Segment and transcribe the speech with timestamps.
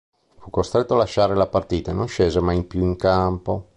[0.39, 3.69] Fu costretto a lasciare la partita e non scese mai più in campo.